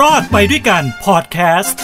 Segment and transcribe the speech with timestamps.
[0.00, 1.80] รอดไปด้วยกันพอดแคสต์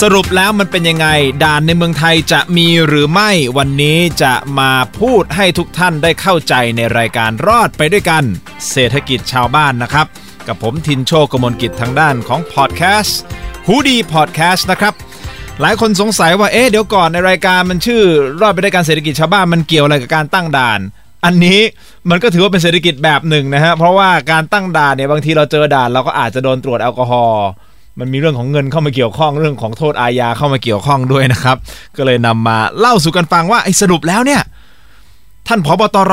[0.00, 1.08] สรุปแล้วมันเป็นยังไง
[1.44, 8.24] ด่านในเมืองไทยจะมีหรือไม่วันนี้จะมาพูดให้ทุกท่านได้เข้าใจในรายการรอดไปด้วยกัน
[8.70, 10.06] เศรษฐกิจชาวบ้านนะครับ
[10.46, 13.18] กับผมทินโชกมลกิจทางด้านของพอดแคสต์
[13.66, 14.94] หูดีพอดแคสต์นะครับ
[15.60, 18.02] หลายคนสงสัยว่าเอ๊ะเดี๋ยวก่อนในรายการมันชื่อ
[18.40, 20.80] รอดไปได้วยการเศรษฐกิจชาวบ้านมันเกี่ยวอะไรกับการตั้งด่าน
[21.24, 21.60] อันนี้
[22.10, 27.46] มันก็ถือว่าเป็นเศรษฐกิจแบบหนึ่งนะฮะเพราะว่าการตั้งด่านเนี่ยบางทีเราเจอด่านเราก็อาจจะโดนตรวจแอลกอฮอล์
[27.98, 31.56] มันมีเรื่องของเงินเข้ามาเกี่ยวข้องเรื่องของโทษอาญาเข้ามาเกี่ยวข้องด้วยนะครับ
[31.96, 34.42] ก็เลยนำมาเล่าสู่กันฟังว่าไอ้สรุปแล้วเนี่ย
[35.48, 36.12] ท่านผบตร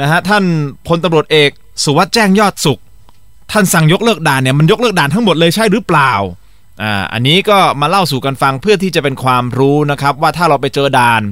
[0.00, 0.44] นะฮะท่าน
[0.86, 1.50] พลตำรวจเอก
[1.84, 2.78] สุวัสด์แจ้งยอดสุข
[3.52, 6.12] ท่านสั่งยกเลิกด่านเนี่ยมันยกเลิกด่านทั้งหมดเลยใช่หรือเปล่า
[6.82, 11.22] อ่าอันนี้ก็มาเล่าสู่กันฟังเพื่อที่จะเป็นความรู้นะครับว่าถ้าเราไปเจอด่าน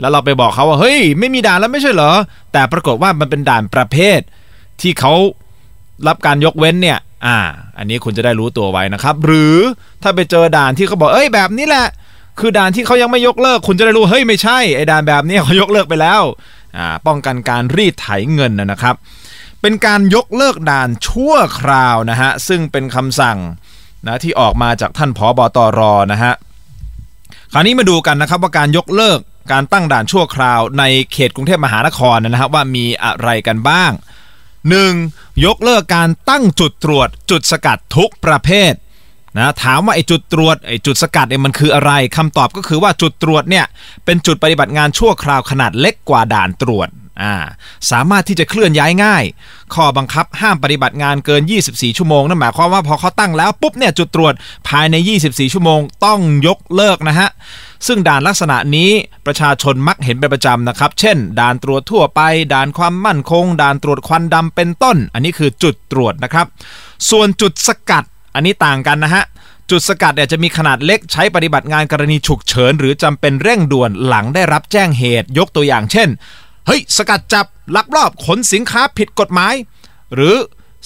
[0.00, 2.12] แล้วเราไปบอกเขาว่าเฮ้ย ไม่มีด่านแล้วไม่ใช่เหรอ
[2.52, 4.20] แต่ปรากฏว่ามันเป็นด่านประเภท
[4.80, 5.12] ที่เขา
[6.08, 7.38] รับการยกเว้นเนี่ยอ่า
[7.78, 9.56] อันนี้คุณจะได้รู้ตัวไว้นะครับ หรือ
[10.02, 11.86] ถ้าไปเจอด่านที่เขาบอกเอ้ยแบบนี้แหละ
[12.40, 16.22] คือด่านที่เขายังไม่ยกเลิก คุณจะได้รู้เฮ้ยไม่ใช่ไอ้ด่านแบบนี้เขายกเลิกไปแล้ว
[16.76, 18.94] อ่าป้องกันการรีดไถเงินนะครับ
[19.60, 23.38] เป็นการยกเลิกด่านชั่วคราวนะฮะซึ่งเป็นคำสั่ง
[24.06, 25.80] นะที่ออกมาจากท่านผอบอตร
[26.12, 26.34] นะฮะ
[27.52, 29.18] คราวนี้มาดูกันนะครับว่าการยกเลิก
[29.52, 33.92] การตั้งด่านชั่วคราวในเขตกรุงเทพมหานครนะครับว่ามีอะไรกันบ้าง
[34.68, 35.44] 1.
[35.44, 38.72] ยกเลิกการตั้งจุดตรวจจุดสกัดทุกประเภท
[39.36, 43.66] นะถามว่าไอ้จุดตรวจไอ้จุดสกัดเนี่ยมันคืออะไรคำตอบก็คือว่าจุดตรวจเนี่ย
[44.04, 46.88] เป็นจุดปฏิบัติงานชั่วคราวขนาดเล็กกว่าด่านตรวจ
[47.22, 47.34] อ่า
[47.90, 49.24] สามารถที่จะเคลื่อนย้ายง่าย
[49.74, 54.34] ข้อบังคับห้ามปฏิบัติงานเกิน 24 ชั่วโมงนั่นหมายความว่าพอเขาตั้งแล้วปุ๊บเนี่ยจุดตรวจ
[54.68, 54.94] ภายใน
[55.26, 57.28] 24 ชั่วโมงต้องยกเลิกนะฮะ
[57.86, 58.90] ซึ่งด่านลักษณะนี้
[59.26, 62.20] ประชาชนมักเห็นเป็นประจำนะครับ เช่น ด่านตรวจทั่วไป
[62.54, 66.46] ด่านความมั่นคง ด่านตรวจควันดำเป็นต้น อันนี้คือจุดตรวจนะครับ
[67.10, 69.24] ส่วนจุดสกัดอันนี้ต่างกันนะฮะ
[69.70, 76.08] จุดสกัดเนี่ยจะมีขนาดเล็กใช้ปฏิบัติงานกรณีฉุกเฉิน หรือจำเป็นเร่งด่วนหลังได้รับแจ้งเหตุ ยกตัวอย่างเช่น
[76.66, 79.54] เฮ้ย สกัดจับลักลอบขนสินค้าผิดกฎหมาย
[80.14, 80.34] หรือ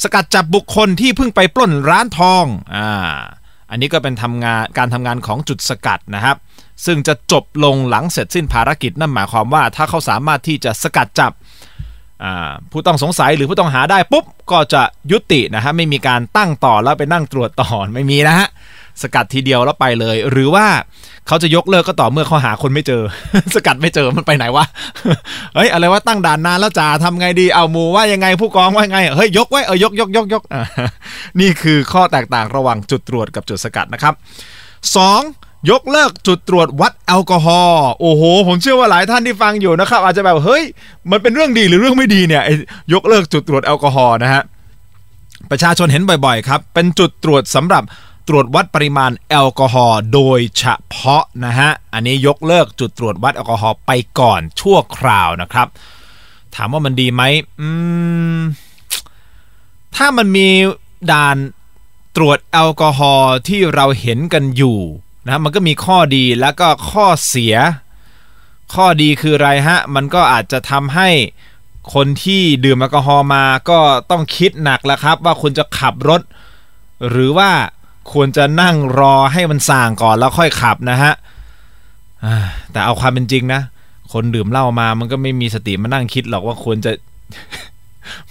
[0.03, 2.45] สกัดจับบุคคลที่เพิ่งไปปล้นร้านทอง
[2.75, 2.89] อ่า
[3.71, 6.37] อันนี้ก็เป็นทำงานการทำงานของจุดสกัดนะครับ
[6.87, 11.33] ซึ่งจะจบลงหลังเสร็จสิ้นภารกิจนั่นหมายความว่าถ้าเขาสามารถที่จะสกัดจับ
[12.71, 18.49] ผู้ต้องสงสัยหรือผู้ต้องหาได้ปุ๊บ ก็จะยุตินะฮะไม่มีการตั้งต่อแล้วไปนั่งตรวจต่อไม่มีนะฮะ
[19.03, 20.67] สกัดทีเดียวแล้วไปเลย หรือว่า
[21.27, 23.03] เขาจะยกเลิกก็ต่อเมื่อเขาหาคนไม่เจอ
[23.55, 24.65] สกัดไม่เจอมันไปไหนวะ
[25.55, 30.43] เฮ้ยอะไรว่าตั้งด่านนานแล้วจ่าทำไงดีเอามูว่ายังไงผู้กองว่าไงเฮ้ยยกไว้เออยกยกยกยก
[31.41, 34.15] นี่คือข้อแตกต่างระหว่างจุดตรวจกับจุดสกัดนะครับ
[34.93, 35.71] 2.
[35.71, 40.63] ยกเลิกจุดตรวจวัดแอลกอฮอล์โอ้โห ผมเชื่อว่าหลายท่านที่ฟังอยู่นะครับ อาจจะแบบเฮ้ย
[41.11, 42.43] มันเป็นเรื่องดีหรือเรื่องไม่ดีเนี่ย
[42.93, 44.43] ยกเลิกจุดตรวจแอลกอฮอล์นะฮะ
[45.51, 47.83] ประชาชนเห็นบ่อยๆครับ เป็นจุดตรวจสำหรับ
[48.29, 53.91] ตรวจวัดปริมาณแอลกอฮอล์โดยเฉพาะนะฮะ อันนี้ยกเลิกจุดตรวจวัดแอลกอฮอล์ไป
[54.21, 55.69] ก่อนชั่วคราวนะครับ
[56.55, 57.23] ถามว่ามันดีไหม
[57.61, 57.69] อื
[58.37, 58.39] ม
[59.97, 60.49] ถ้ามันมี
[61.13, 61.37] ด่าน
[62.17, 64.79] ตรวจแอลกอฮอล์ที่เราเห็นกันอยู่
[65.27, 67.55] นะมันก็มีข้อดีแล้วก็ข้อเสีย
[68.75, 71.09] ข้อดีคืออะไรฮะ มันก็อาจจะทำให้
[71.95, 73.79] คนที่ดื่มแอลกอฮอล์มาก็
[74.11, 76.23] ต้องคิดหนักแล้วครับ ว่าคุณจะขับรถ
[77.11, 77.51] หรือว่า
[78.13, 81.13] ควรจะนั่งรอให้มันส่างก่อนแล้วค่อยขับนะฮะ
[82.73, 83.61] แต่เอาความเป็นจริงนะ
[84.13, 86.93] คนดื่มเหล้ามามันก็ไม่มีสติมานั่งคิดหรอกว่าควรจะ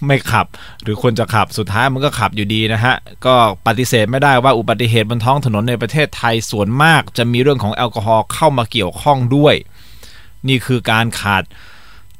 [0.05, 0.45] ไม่ขับ
[0.81, 2.95] หรือควรจะขับสุดท้ายมันก็ขับอยู่ดีนะฮะ
[3.25, 3.35] ก็
[3.67, 9.55] ปฏิเสธไม่ได้ว่าอุบัติเหตุบนท้องถนนในประเทศไทยส่วนมาก จะมีเรื่องของแอลกอฮอล์เข้ามาเกี่ยวข้องด้วย
[10.47, 11.43] นี่คือการขาด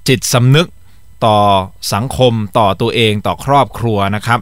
[0.08, 0.68] จิตสำนึก
[1.26, 1.38] ต่อ
[1.94, 4.40] สังคมต่อตัวเองต่อครอบครัวนะครับ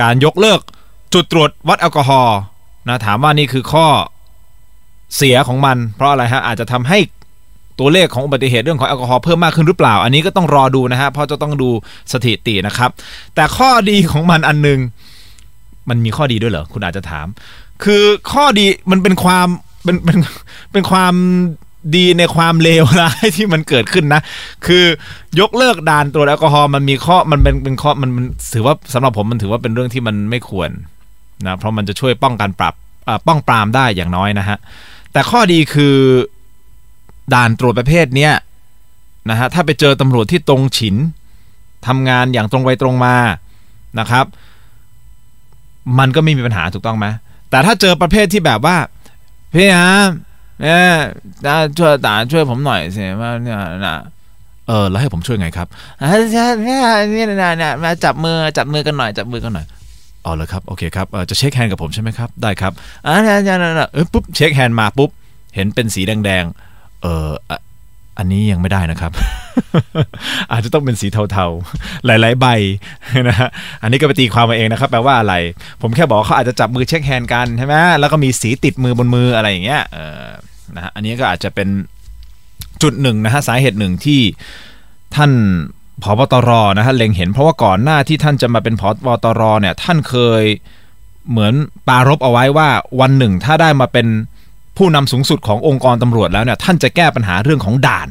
[0.00, 0.60] การยกเลิก
[1.14, 2.38] จุดตรวจวัดแอลกอฮอล์
[2.88, 3.86] นะถามว่านี่คือข้อ
[5.16, 6.98] เสียของมัน เพราะอะไรฮะอาจจะทำให้
[7.78, 11.68] ตัวเลขของอุบัติเหตุเรื่องของแอลกอฮอล์เพิ่มมากขึ้นหรือเปล่า อันนี้ก็ต้องรอดูนะฮะเพราะจะต้องดู
[12.12, 12.90] สถิตินะครับ
[13.34, 14.78] แต่ข้อดีของมันอันนึง
[15.88, 17.26] มันมีข้อดีด้วยเหรอคุณอาจจะถาม
[17.84, 18.02] คือ
[18.32, 19.46] ข้อดีมันเป็นความ
[19.84, 20.18] เป็นเป็น
[20.72, 21.14] เป็นความ
[21.96, 24.20] ดีในความเลวร้ายที่มันเกิดขึ้นนะ
[24.66, 24.84] คือ
[25.40, 28.24] ยกเลิกด่านตรวจแอลกอฮอล์มันมีข้อมันเป็นเป็นข้อมันมัน
[28.54, 30.70] ถือว่าสำหรับผมมันถือว่าเป็นเรื่องที่มันไม่ควร
[31.46, 32.74] นะเพราะมันจะช่วยป้องกันปรับ
[33.26, 34.58] ป้องปรามได้อย่างน้อยนะฮะ
[35.12, 35.96] แต่ข้อดีคือ
[37.34, 38.32] ด่านตรวจประเภทเนี้ย
[39.30, 40.96] นะฮะถ้าไปเจอตำรวจที่ตรงฉิน
[41.86, 43.16] ทำงานอย่างตรงไปตรงมา
[44.00, 44.26] นะครับ
[45.98, 47.06] มันก็ไม่มีปัญหาถูกต้องไหม
[47.50, 48.76] แต่ถ้าเจอประเภทที่แบบว่า
[49.54, 49.94] พี่ฮะ
[50.60, 53.96] เนี่ยช่วยตาช่วยผมหน่อยสิว่าเนี่ยนะ
[54.68, 55.66] เออแล้วให้ผมช่วยไงครับ
[56.00, 59.66] นี่ยเนี่ยเนี่ยเนี่ยมาจับมือจับมือกันหน่อยจับมือกันหน่อย
[60.24, 62.72] อ๋อเหรอครับ โอเคครับจะ shake hand กับผมใช่ไหมครับ ได้ครับ
[63.06, 65.10] อ่าเนี่ยเนี่ยเนี่ยเออปุ๊บ shake hand มาปุ๊บ
[65.54, 67.58] เห็นเป็นสีแดงๆ เอออะ
[68.18, 69.12] อันนี้ยังไม่ได้นะครับ
[70.52, 72.46] อาจจะต้องเป็นสีเทาๆ หลายๆ ใบ
[73.28, 73.48] นะฮะ
[73.82, 75.34] อันนี้ก็ไปตีความมาเองนะครับ แปลว่าอะไร
[75.82, 80.26] ผมแค่บอกเขาอาจจะจับมือเช็คแฮนด์กันใช่ไหมแล้วก็มีสีติดมือบนมืออะไรอย่างเงี้ยเออ
[80.76, 81.68] นะฮะ อันนี้ก็อาจจะเป็น
[82.82, 84.20] จุดหนึ่งนะฮะ สาเหตุหนึ่งที่
[85.14, 85.30] ท่าน
[86.02, 90.42] ผบตรนะฮะเล็งเห็นเพราะว่าก่อนหน้าที่ท่านจะมาเป็นผบตรเนี่ยท่านเคย
[91.30, 91.54] เหมือน
[91.88, 92.68] ปารบเอาไว้ว่า
[93.00, 94.06] วันหนึ่งถ้าได้มาเป็น
[94.76, 98.08] ผู้นำสูงสุดขององค์กรตำรวจแล้วเนี่ยท่านจะแก้ปัญหาเรื่องของด่าน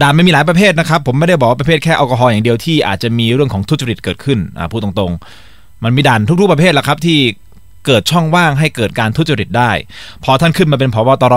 [0.00, 7.18] ด่านไม่มีหลายประเภทนะครับ ผมไม่ได้บอกว่าประเภทแค่แอลกอฮอล์อย่างเดียวที่อาจจะมีเรื่องของทุจริตเกิดขึ้นอ่าพูดตรงๆ มันมีด่านทุกๆประเภทแหละครับที่
[7.86, 9.70] เกิดช่องว่างให้เกิดการทุจริตได้
[10.24, 11.36] พอท่านขึ้นมาเป็นผบตร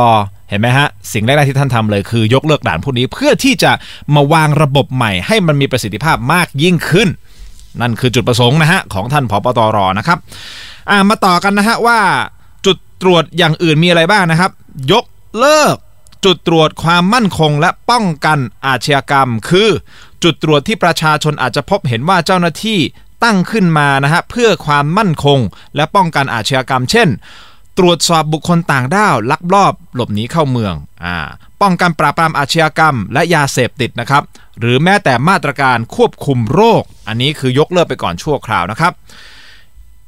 [0.50, 3.72] เห็นไหมฮะ สิ่งแรกๆที่ท่านทำเลยคือยกเลิกด่านพวกนี้เพื่อที่จะ
[4.16, 7.10] มาวางระบบใหม่ให้มันมีประสิทธิภาพมากยิ่งขึ้น
[7.82, 12.00] นั่นคือจุดประสงค์นะฮะของท่านผบตรนะครับามาต่อกันนะฮะว่า
[12.66, 14.52] จุดตรวจอย่างอื่นมีอะไรบ้างนะครับ
[14.92, 15.06] ยก
[15.40, 15.76] เลิก
[16.26, 19.70] จุดตรวจความมั่นคงและป้องกันอาชญากรรม คือ
[20.24, 22.80] จุดตรวจที่ประชาชนอาจจะพบเห็นว่าเจ้าหน้าที่
[23.24, 25.40] ตั้งขึ้นมานะฮะเพื่อความมั่นคง
[25.76, 27.10] และป้องกันอาชญากรรม เช่น
[27.78, 30.74] ตรวจสอบบุคคลต่างด้าวลักลอบหลบหนีเข้าเมือง
[31.06, 31.18] อ่า
[31.62, 34.24] ป้องกันปราบปรามอาชญากรรม และยาเสพติดนะครับ
[34.60, 38.94] หรือแม้แต่มาตรการควบคุมโรค อันนี้คือยกเลิกไปก่อนชั่วคราวนะครับ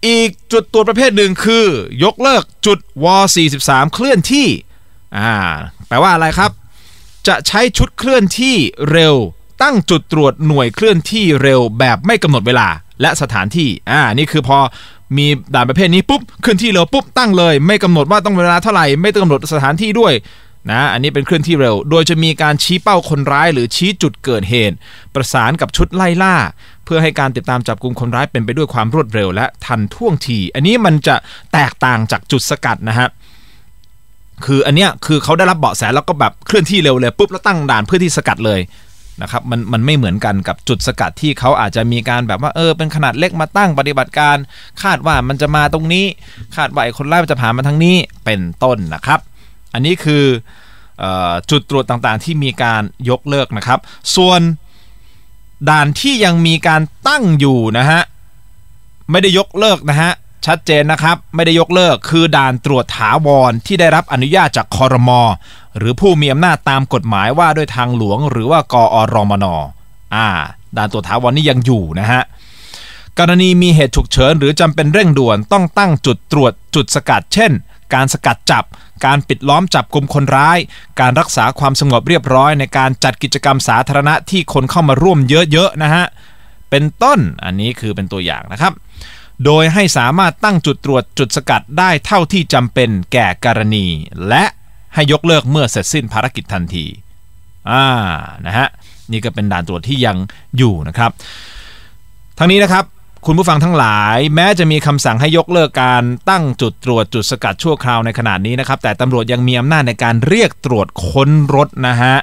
[0.07, 1.65] อีกจุดตรวจประเภทหนึ่งคือ
[2.03, 3.05] ยกเลิกจุดว
[3.51, 4.47] 43 เคลื่อนที่
[5.17, 5.33] อ่า
[5.87, 6.51] แปลว่าอะไรครับ
[7.27, 8.55] จะใช้ชุดเคลื่อนที่
[8.91, 9.15] เร็ว
[9.63, 12.67] ตั้งจุดตรวจหน่วยเคลื่อนที่เร็วแบบไม่กำหนดเวลา
[13.01, 14.57] และสถานที่อ่านี่คือพอ
[15.17, 15.25] มี
[15.55, 20.13] ด่านประเภทนี้ปุ๊บเคลื่อนที่เร็วปุ๊บตั้งเลย ไม่กำหนดว่าต้องเวลาเท่าไหร่ไม่ต้องกำหนดสถานที่ด้วย
[20.71, 24.75] นะอันนี้เป็นเคลื่อนที่เร็ว โดยจะมีการชี้เป้าคนร้ายหรือชี้จุดเกิดเหตุ
[25.15, 26.35] ประสานกับชุดไล่ล่า
[26.85, 31.15] เพื่อให้การติดตามจับกลุ่มคนร้ายเป็นไปด้วยความรวดเร็วและทันท่วงที อันนี้มันจะ
[31.53, 33.07] แตกต่างจากจุดสกัดนะฮะ
[34.45, 38.59] คืออันเนี้ยคือเขาได้รับเบาะแสแล้วก็แบบเคลื่อนที่เร็วเลยปุ๊บแล้วตั้งด่านเพื่อที่สกัดเลย
[39.21, 44.37] นะครับมันมันไม่เหมือนกันกับจุดสกัดที่เขาอาจจะมีการแบบว่าเออเป็นขนาดเล็กมาตั้งปฏิบัติการ
[44.83, 46.05] คาดว่ามันจะมาตรงนี้
[46.55, 49.19] คาดว่าไอ้คนร้ายมันจะผ่านมาทางนี้เป็นต้นนะครับ
[49.73, 50.25] อันนี้คือ
[51.03, 53.79] ออจุดตรวจต่างๆ ที่มีการยกเลิกนะครับ
[54.15, 54.41] ส่วน
[55.69, 58.01] ด่านที่ยังมีการตั้งอยู่นะฮะ
[59.11, 60.11] ไม่ได้ยกเลิกนะฮะ
[60.47, 65.21] ชัดเจนนะครับ ไม่ได้ยกเลิกคือด่านตรวจถาวรที่ได้รับอนุญาตจากคอรมอ
[65.77, 69.45] หรือผู้มีอำนาจตามกฎหมายว่าด้วยทางหลวง หรือว่ากอรมน
[70.15, 70.27] อ่า
[70.77, 72.21] ด่านตรวจถาวรนี่ยังอยู่นะฮะ
[73.19, 77.51] กรณีมีเหตุฉุกเฉินหรือจำเป็นเร่งด่วนต้องตั้งจุดตรวจจุดสกัด เช่น
[77.93, 78.63] การสกัดจับ
[79.05, 80.57] การปิดล้อมจับกลุ่มคนร้าย
[80.99, 86.05] การรักษาความสงบเรียบร้อย ในการจัดกิจกรรมสาธารณะที่คนเข้ามาร่วมเยอะๆนะฮะ
[86.69, 88.73] เป็นต้นอันนี้คือเป็นตัวอย่างนะครับ
[89.45, 93.85] โดยให้สามารถตั้งจุดตรวจจุดสกัดได้เท่าที่จำเป็นแก่กรณี
[94.27, 94.43] และ
[94.93, 96.85] ให้ยกเลิกเมื่อเสร็จสิ้นภารกิจทันที
[97.69, 97.85] อ่า
[98.45, 98.67] นะฮะ
[99.11, 100.17] นี่ก็เป็นด่านตรวจที่ยัง
[100.57, 101.11] อยู่นะครับ
[102.37, 102.83] ทั้งนี้นะครับ
[103.25, 112.15] คุณผู้ฟังทั้งหลาย แม้จะมีคำสั่งให้ยกเลิกการตั้งจุดตรวจจุดสกัดชั่วคราวในขณะนี้นะครับ แต่ตำรวจยังมีอำนาจในการเรียกตรวจค้นรถนะฮะ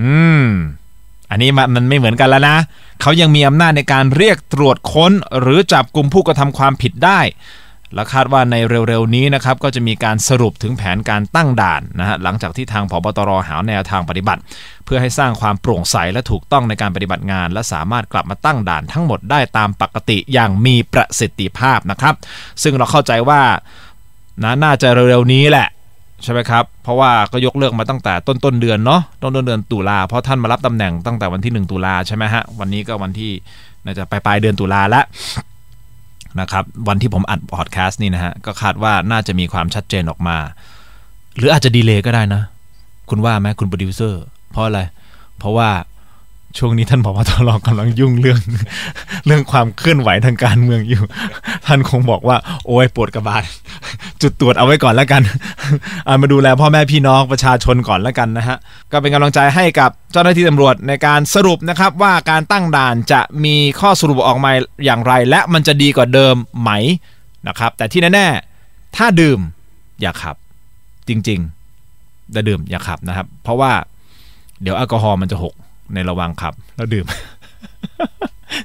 [0.00, 0.46] อืม
[1.32, 2.56] อันนี้มันไม่เหมือนกันแล้วนะ
[3.00, 7.20] เขายังมีอำนาจในการเรียกตรวจค้น หรือจับกลุ่มผู้กระทำความผิดได้
[7.94, 14.40] และคาดว่าในเร็วๆนี้นะครับก็จะมีการสรุปถึงแผนการตั้งด่านนะฮะหลังจากที่ทางพบตรหาแนวทางปฏิบัติ
[14.84, 22.14] เพื่อให้สร้างความโปร่งใสและถูกต้องในการปฏิบัติงาน และสามารถกลับมาตั้งด่านทั้งหมดได้ตามปกติอย่างมีประสิทธิภาพนะครับ
[22.62, 23.42] ซึ่งเราเข้าใจว่า
[24.42, 25.68] นะน่าจะเร็วๆนี้แหละ
[26.22, 33.30] ใช่ไหมครับ เพราะว่าก็ยกเลิกมาตั้งแต่ต้นต้นเดือนเนาะต้นต้นเดือนตุลาเพราะท่านมารับตำแหน่งตั้งแต่วันที่ 1 ตุลาใช่ไหมฮะ วันนี้ก็วันที่
[33.84, 35.04] น่าจะปลายปลายเดือนตุลาแล้ว
[36.40, 40.36] นะครับวันที่ผมอัดพอดแคสต์นี่นะฮะ ก็คาดว่าน่าจะมีความชัดเจนออกมา
[41.36, 42.42] หรืออาจจะ delay ก็ได้นะ
[43.10, 44.80] คุณว่าไหมคุณโปรดิวเซอร์เพราะอะไร
[45.38, 45.70] เพราะว่า
[46.58, 48.40] ช่วงนี้ท่านผบตรกำลังยุ่งเรื่อง
[49.26, 51.02] เรื่องความเคลื่อนไหวทางการเมืองอยู่
[51.66, 52.36] ท่านคงบอกว่า
[52.66, 53.42] โอ้ยปวดกระบาล
[54.22, 55.22] จุดตรวจเอาไว้ก่อนแล้วกัน
[56.22, 58.56] มาดูแลพ่อแม่พี่น้องประชาชนก่อนแล้วกันนะฮะ
[58.92, 64.52] ก็เป็นกำลังใจให้กับเจ้าหน้าที่ตำรวจในการสรุปนะครับว่าการตั้งด่านจะมีข้อสรุปออกมา
[64.84, 66.70] อย่างไร และมันจะดีกว่าเดิมไหม
[67.48, 69.38] นะครับ แต่ที่แน่ๆถ้าดื่ม
[70.00, 70.36] อย่าขับ
[71.08, 73.72] จริงๆจะดื่มอย่าขับนะครับ เพราะว่า
[74.62, 75.54] เดี๋ยวแอลกอฮอล์มันจะหก
[75.94, 77.06] ในระว่างขับ แล้วดื่ม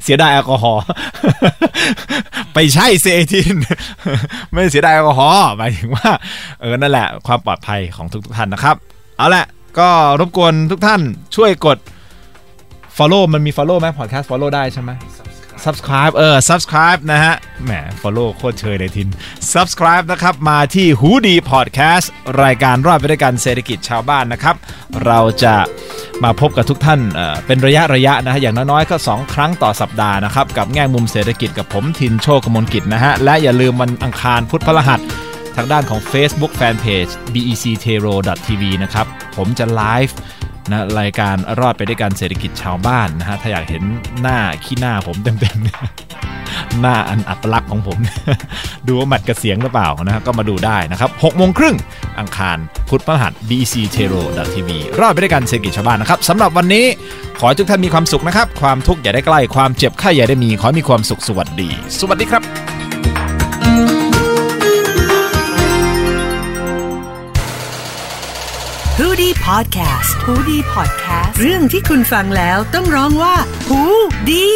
[0.03, 0.83] เสียดายแอลกอฮอล์
[2.53, 3.55] ไปใช่เซทิน
[4.51, 6.09] ไม่เสียดายแอลกอฮอล์หมายถึงว่า
[6.61, 8.75] เออนั่นแหละความปลอดภัยของทุกๆท่านนะครับ
[9.17, 9.45] เอาละ
[9.79, 9.89] ก็
[10.19, 11.01] รบกวนทุกท่าน
[11.35, 11.77] ช่วยกด
[12.97, 14.91] follow มันมี follow ไหม podcast follow ได้ใช่ไหม
[15.65, 19.09] subscribe เออ subscribe นะฮะ แหม follow โคตรเชยเลยทิน
[19.53, 22.05] subscribe นะครับ มาที่หูดี podcast
[22.43, 24.55] รายการรอดไปด้วยกันเศรษฐกิจชาวบ้านนะครับ
[25.05, 25.55] เราจะ
[26.23, 26.99] มาพบกับทุกท่าน
[27.45, 34.99] เป็นระยะระยะนะฮะอย่างน้อยๆก็ 2 ครั้งต่อสัปดาห์นะครับ กับแง่มุมเศรษฐกิจกับผมทินโชคกมลกิจนะฮะ และอย่าลืมวันอังคารพุธพฤหัส
[35.55, 39.07] ทางด้านของ Facebook Fanpage bectero.tv นะครับ
[39.37, 40.17] ผมจะไลฟ์
[40.69, 43.83] นะรายการรอดไปด้วยกันเศรษฐกิจชาวบ้านนะฮะ ถ้าอยากเห็น
[44.21, 47.97] หน้าขี้หน้าผมเต็มๆ หน้าอันอัปลักษณ์ของผม
[48.87, 51.75] ดูว่าแมทกับเสียงหรือเปล่านะฮะก็มาดูได้นะครับ6โมงครึ่ง
[52.19, 52.57] อังคาร
[52.89, 54.21] พุธพฤหัส bctero
[54.53, 56.85] tv รอดไปด้วยกันเศรษฐกิจชาวบ้านนะครับสำหรับวันนี้
[57.39, 62.43] ขอให้ทุกท่านมีความสุขนะครับ ความทุกข์อย่าได้ใกล้ ความเจ็บไข้อย่าได้มี ขอให้มีความสุขสวัสดี สวัสดีครับ
[69.01, 73.35] h o ดีพอดแคสต์ฮูดีพอดแคสต์ เรื่องที่คุณฟังแล้วต้องร้องว่า
[73.67, 73.81] หู
[74.29, 74.47] ดี